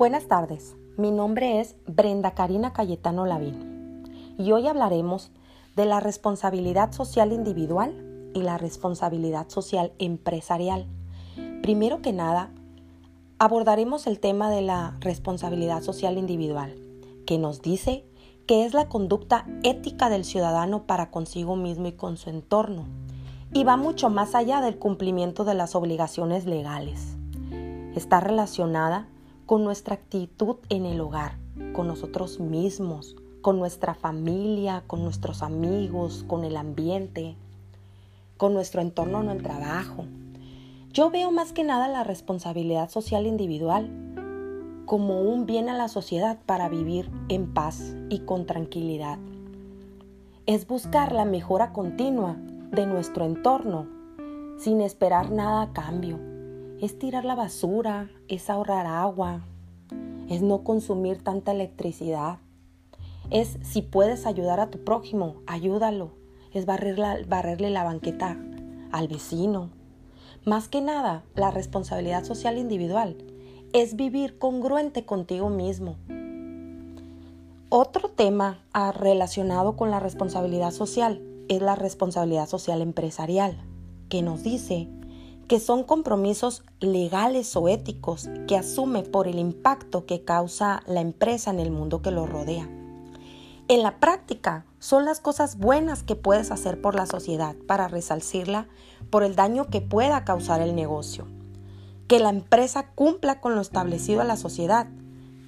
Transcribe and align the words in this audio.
Buenas 0.00 0.28
tardes, 0.28 0.76
mi 0.96 1.10
nombre 1.10 1.60
es 1.60 1.76
Brenda 1.86 2.30
Karina 2.30 2.72
Cayetano 2.72 3.26
Lavín 3.26 4.02
y 4.38 4.50
hoy 4.50 4.66
hablaremos 4.66 5.30
de 5.76 5.84
la 5.84 6.00
responsabilidad 6.00 6.92
social 6.92 7.32
individual 7.32 8.30
y 8.32 8.40
la 8.40 8.56
responsabilidad 8.56 9.50
social 9.50 9.92
empresarial. 9.98 10.86
Primero 11.60 12.00
que 12.00 12.14
nada, 12.14 12.48
abordaremos 13.38 14.06
el 14.06 14.20
tema 14.20 14.50
de 14.50 14.62
la 14.62 14.96
responsabilidad 15.00 15.82
social 15.82 16.16
individual, 16.16 16.74
que 17.26 17.36
nos 17.36 17.60
dice 17.60 18.06
que 18.46 18.64
es 18.64 18.72
la 18.72 18.88
conducta 18.88 19.44
ética 19.64 20.08
del 20.08 20.24
ciudadano 20.24 20.86
para 20.86 21.10
consigo 21.10 21.56
mismo 21.56 21.88
y 21.88 21.92
con 21.92 22.16
su 22.16 22.30
entorno, 22.30 22.86
y 23.52 23.64
va 23.64 23.76
mucho 23.76 24.08
más 24.08 24.34
allá 24.34 24.62
del 24.62 24.78
cumplimiento 24.78 25.44
de 25.44 25.52
las 25.52 25.74
obligaciones 25.74 26.46
legales. 26.46 27.18
Está 27.94 28.20
relacionada 28.20 29.06
con 29.50 29.64
nuestra 29.64 29.96
actitud 29.96 30.58
en 30.68 30.86
el 30.86 31.00
hogar, 31.00 31.32
con 31.72 31.88
nosotros 31.88 32.38
mismos, 32.38 33.16
con 33.42 33.58
nuestra 33.58 33.94
familia, 33.94 34.84
con 34.86 35.02
nuestros 35.02 35.42
amigos, 35.42 36.24
con 36.28 36.44
el 36.44 36.56
ambiente, 36.56 37.34
con 38.36 38.54
nuestro 38.54 38.80
entorno 38.80 39.20
en 39.20 39.28
el 39.28 39.42
trabajo. 39.42 40.04
Yo 40.92 41.10
veo 41.10 41.32
más 41.32 41.52
que 41.52 41.64
nada 41.64 41.88
la 41.88 42.04
responsabilidad 42.04 42.90
social 42.90 43.26
individual 43.26 43.90
como 44.86 45.20
un 45.22 45.46
bien 45.46 45.68
a 45.68 45.76
la 45.76 45.88
sociedad 45.88 46.38
para 46.46 46.68
vivir 46.68 47.10
en 47.28 47.52
paz 47.52 47.96
y 48.08 48.20
con 48.20 48.46
tranquilidad. 48.46 49.18
Es 50.46 50.68
buscar 50.68 51.10
la 51.10 51.24
mejora 51.24 51.72
continua 51.72 52.36
de 52.70 52.86
nuestro 52.86 53.24
entorno 53.24 53.88
sin 54.58 54.80
esperar 54.80 55.32
nada 55.32 55.62
a 55.62 55.72
cambio 55.72 56.29
es 56.80 56.98
tirar 56.98 57.24
la 57.24 57.34
basura, 57.34 58.10
es 58.28 58.48
ahorrar 58.48 58.86
agua, 58.86 59.44
es 60.28 60.42
no 60.42 60.64
consumir 60.64 61.22
tanta 61.22 61.52
electricidad, 61.52 62.38
es 63.30 63.58
si 63.62 63.82
puedes 63.82 64.26
ayudar 64.26 64.60
a 64.60 64.70
tu 64.70 64.82
prójimo, 64.82 65.36
ayúdalo, 65.46 66.12
es 66.52 66.66
barrerle 66.66 67.70
la 67.70 67.84
banqueta 67.84 68.36
al 68.92 69.08
vecino. 69.08 69.70
Más 70.44 70.68
que 70.68 70.80
nada, 70.80 71.22
la 71.34 71.50
responsabilidad 71.50 72.24
social 72.24 72.56
individual 72.56 73.16
es 73.72 73.94
vivir 73.94 74.38
congruente 74.38 75.04
contigo 75.04 75.50
mismo. 75.50 75.96
Otro 77.68 78.08
tema 78.08 78.64
ah, 78.72 78.90
relacionado 78.90 79.76
con 79.76 79.90
la 79.90 80.00
responsabilidad 80.00 80.72
social 80.72 81.22
es 81.48 81.60
la 81.62 81.76
responsabilidad 81.76 82.48
social 82.48 82.80
empresarial, 82.80 83.56
que 84.08 84.22
nos 84.22 84.42
dice 84.42 84.88
que 85.50 85.58
son 85.58 85.82
compromisos 85.82 86.62
legales 86.78 87.56
o 87.56 87.66
éticos 87.66 88.30
que 88.46 88.56
asume 88.56 89.02
por 89.02 89.26
el 89.26 89.40
impacto 89.40 90.06
que 90.06 90.22
causa 90.22 90.84
la 90.86 91.00
empresa 91.00 91.50
en 91.50 91.58
el 91.58 91.72
mundo 91.72 92.02
que 92.02 92.12
lo 92.12 92.24
rodea. 92.24 92.68
En 93.66 93.82
la 93.82 93.98
práctica, 93.98 94.64
son 94.78 95.04
las 95.04 95.18
cosas 95.18 95.58
buenas 95.58 96.04
que 96.04 96.14
puedes 96.14 96.52
hacer 96.52 96.80
por 96.80 96.94
la 96.94 97.04
sociedad 97.04 97.56
para 97.66 97.88
resalcirla 97.88 98.68
por 99.10 99.24
el 99.24 99.34
daño 99.34 99.66
que 99.66 99.80
pueda 99.80 100.24
causar 100.24 100.62
el 100.62 100.76
negocio. 100.76 101.26
Que 102.06 102.20
la 102.20 102.30
empresa 102.30 102.86
cumpla 102.94 103.40
con 103.40 103.56
lo 103.56 103.60
establecido 103.60 104.20
a 104.20 104.24
la 104.24 104.36
sociedad, 104.36 104.86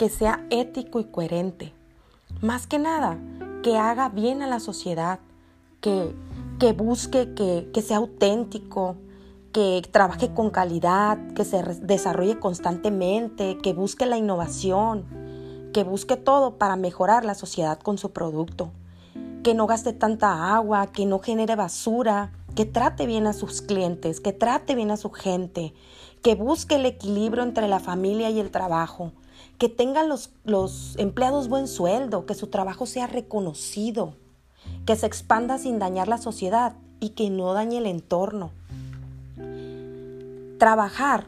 que 0.00 0.08
sea 0.08 0.45
ético 0.50 0.98
y 0.98 1.05
coherente. 1.05 1.75
Más 2.41 2.67
que 2.67 2.80
nada, 2.80 3.20
que 3.62 3.78
haga 3.78 4.08
bien 4.08 4.42
a 4.42 4.48
la 4.48 4.58
sociedad, 4.58 5.20
que, 5.80 6.12
que 6.58 6.73
busque 6.73 7.34
que, 7.34 7.70
que 7.73 7.83
sea 7.83 7.98
auténtico, 7.98 8.97
que 9.53 9.83
trabaje 9.91 10.33
con 10.33 10.50
calidad, 10.50 11.19
que 11.34 11.45
se 11.45 11.62
desarrolle 11.62 12.39
constantemente, 12.41 13.58
que 13.58 13.75
busque 13.75 14.06
la 14.06 14.17
innovación, 14.17 15.70
que 15.75 15.84
busque 15.84 16.17
todo 16.17 16.56
para 16.56 16.77
mejorar 16.77 17.24
la 17.24 17.35
sociedad 17.35 17.79
con 17.79 17.98
su 17.98 18.13
producto, 18.13 18.73
que 19.42 19.55
no 19.55 19.67
gaste 19.67 19.92
tanta 19.92 20.55
agua, 20.55 20.86
que 20.86 21.05
no 21.05 21.18
genere 21.18 21.55
basura, 21.55 22.33
que 22.55 22.64
trate 22.64 23.07
bien 23.07 23.27
a 23.27 23.35
sus 23.35 23.61
clientes, 23.61 24.20
que 24.20 24.33
trate 24.33 24.74
bien 24.74 24.90
a 24.90 24.96
su 24.96 25.11
gente, 25.11 25.74
que 26.23 26.34
busque 26.34 26.77
el 26.77 26.86
equilibrio 26.86 27.42
entre 27.42 27.69
la 27.69 27.80
familia 27.80 28.30
y 28.30 28.40
el 28.40 28.51
trabajo, 28.51 29.13
que 29.58 29.69
tengan 29.69 30.08
los, 30.08 30.30
los 30.45 30.95
empleados 30.98 31.48
buen 31.48 31.69
sueldo, 31.69 32.24
que 32.24 32.34
su 32.34 32.46
trabajo 32.46 32.86
sea 32.86 33.07
reconocido, 33.07 34.14
que 34.86 34.96
se 34.96 35.07
expanda 35.07 35.58
sin 35.58 35.79
dañar 35.79 36.08
la 36.08 36.19
sociedad 36.19 36.74
y 37.01 37.11
que 37.11 37.29
no 37.29 37.52
dañe 37.52 37.79
el 37.79 37.86
entorno 37.86 38.52
trabajar, 40.62 41.27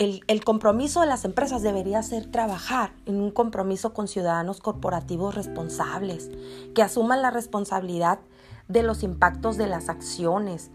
el, 0.00 0.42
compromiso 0.42 1.00
de 1.00 1.06
las 1.06 1.24
empresas 1.24 1.62
debería 1.62 2.02
ser 2.02 2.28
trabajar 2.28 2.90
en 3.06 3.20
un 3.20 3.30
compromiso 3.30 3.94
con 3.94 4.08
ciudadanos 4.08 4.60
corporativos 4.60 5.36
responsables, 5.36 6.28
que 6.74 6.82
asuman 6.82 7.22
la 7.22 7.30
responsabilidad 7.30 8.18
de 8.66 8.82
los 8.82 9.04
impactos 9.04 9.58
de 9.58 9.68
las 9.68 9.88
acciones, 9.88 10.72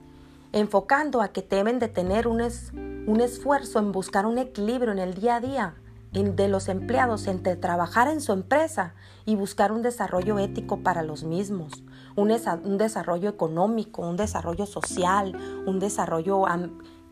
enfocando 0.53 1.21
a 1.21 1.33
que 1.33 1.41
deben 1.41 1.79
de 1.79 1.89
tener 1.89 2.29
un, 2.29 2.41
un 2.41 3.19
esfuerzo 3.19 3.79
en 3.79 3.91
buscar 3.91 4.25
un 4.25 4.37
equilibrio 4.37 4.93
en 4.93 4.99
el 4.99 5.15
día 5.15 5.35
a 5.35 5.41
día 5.41 5.75
de 6.13 6.47
los 6.47 6.69
empleados 6.69 7.27
entre 7.27 7.57
trabajar 7.57 8.07
en 8.07 8.21
su 8.21 8.31
empresa 8.31 8.93
y 9.25 9.35
buscar 9.35 9.73
un 9.73 9.81
desarrollo 9.81 10.39
ético 10.39 10.77
para 10.77 11.03
los 11.03 11.25
mismos, 11.25 11.83
un, 12.15 12.31
un 12.63 12.77
desarrollo 12.77 13.27
económico, 13.27 14.03
un 14.03 14.15
desarrollo 14.15 14.67
social, 14.67 15.35
un 15.65 15.79
desarrollo 15.79 16.47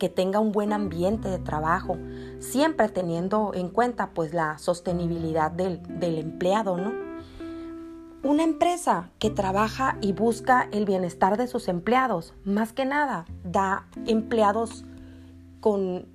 que 0.01 0.09
tenga 0.09 0.39
un 0.39 0.51
buen 0.51 0.73
ambiente 0.73 1.29
de 1.29 1.37
trabajo, 1.37 1.95
siempre 2.39 2.89
teniendo 2.89 3.51
en 3.53 3.69
cuenta 3.69 4.15
pues 4.15 4.33
la 4.33 4.57
sostenibilidad 4.57 5.51
del, 5.51 5.79
del 5.99 6.17
empleado, 6.17 6.75
¿no? 6.75 6.91
Una 8.23 8.41
empresa 8.41 9.11
que 9.19 9.29
trabaja 9.29 9.99
y 10.01 10.13
busca 10.13 10.67
el 10.71 10.85
bienestar 10.85 11.37
de 11.37 11.45
sus 11.45 11.67
empleados, 11.67 12.33
más 12.43 12.73
que 12.73 12.83
nada, 12.83 13.25
da 13.43 13.85
empleados 14.07 14.85
con, 15.59 16.07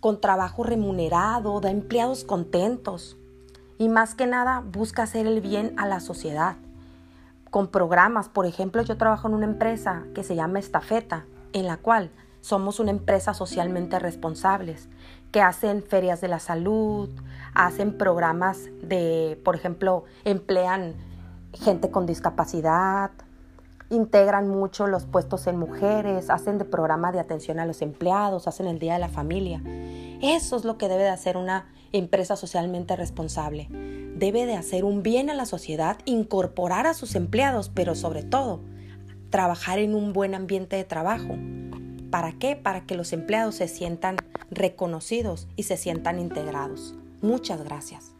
con 0.00 0.20
trabajo 0.20 0.64
remunerado, 0.64 1.60
da 1.60 1.70
empleados 1.70 2.24
contentos 2.24 3.16
y 3.78 3.88
más 3.88 4.16
que 4.16 4.26
nada 4.26 4.64
busca 4.66 5.04
hacer 5.04 5.28
el 5.28 5.40
bien 5.40 5.74
a 5.76 5.86
la 5.86 6.00
sociedad. 6.00 6.56
Con 7.52 7.68
programas, 7.68 8.28
por 8.28 8.46
ejemplo, 8.46 8.82
yo 8.82 8.96
trabajo 8.96 9.28
en 9.28 9.34
una 9.34 9.46
empresa 9.46 10.06
que 10.12 10.24
se 10.24 10.34
llama 10.34 10.58
Estafeta, 10.58 11.24
en 11.52 11.68
la 11.68 11.76
cual 11.76 12.10
somos 12.48 12.80
una 12.80 12.90
empresa 12.90 13.34
socialmente 13.34 13.98
responsables 13.98 14.88
que 15.32 15.42
hacen 15.42 15.82
ferias 15.82 16.22
de 16.22 16.28
la 16.28 16.40
salud, 16.40 17.10
hacen 17.54 17.98
programas 17.98 18.70
de, 18.82 19.38
por 19.44 19.54
ejemplo, 19.54 20.04
emplean 20.24 20.94
gente 21.52 21.90
con 21.90 22.06
discapacidad, 22.06 23.10
integran 23.90 24.48
mucho 24.48 24.86
los 24.86 25.04
puestos 25.04 25.46
en 25.46 25.58
mujeres, 25.58 26.30
hacen 26.30 26.56
de 26.56 26.64
programa 26.64 27.12
de 27.12 27.20
atención 27.20 27.60
a 27.60 27.66
los 27.66 27.82
empleados, 27.82 28.48
hacen 28.48 28.66
el 28.66 28.78
Día 28.78 28.94
de 28.94 29.00
la 29.00 29.10
Familia. 29.10 29.60
Eso 30.22 30.56
es 30.56 30.64
lo 30.64 30.78
que 30.78 30.88
debe 30.88 31.02
de 31.02 31.10
hacer 31.10 31.36
una 31.36 31.66
empresa 31.92 32.34
socialmente 32.34 32.96
responsable. 32.96 33.68
Debe 34.16 34.46
de 34.46 34.56
hacer 34.56 34.86
un 34.86 35.02
bien 35.02 35.28
a 35.28 35.34
la 35.34 35.44
sociedad, 35.44 35.98
incorporar 36.06 36.86
a 36.86 36.94
sus 36.94 37.14
empleados, 37.14 37.68
pero 37.68 37.94
sobre 37.94 38.22
todo, 38.22 38.60
trabajar 39.28 39.78
en 39.78 39.94
un 39.94 40.14
buen 40.14 40.34
ambiente 40.34 40.76
de 40.76 40.84
trabajo, 40.84 41.36
¿Para 42.10 42.32
qué? 42.32 42.56
Para 42.56 42.86
que 42.86 42.94
los 42.94 43.12
empleados 43.12 43.56
se 43.56 43.68
sientan 43.68 44.16
reconocidos 44.50 45.48
y 45.56 45.64
se 45.64 45.76
sientan 45.76 46.18
integrados. 46.18 46.94
Muchas 47.20 47.62
gracias. 47.62 48.14